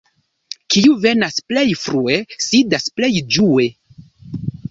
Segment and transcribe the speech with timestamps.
[0.75, 2.17] Kiu venas plej frue,
[2.47, 3.67] sidas plej ĝue.